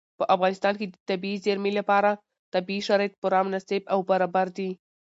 په 0.19 0.23
افغانستان 0.35 0.73
کې 0.79 0.87
د 0.87 0.95
طبیعي 1.09 1.37
زیرمې 1.45 1.71
لپاره 1.79 2.09
طبیعي 2.53 2.81
شرایط 2.87 3.13
پوره 3.21 3.39
مناسب 3.47 3.81
او 3.93 3.99
برابر 4.09 4.47
دي. 4.57 4.69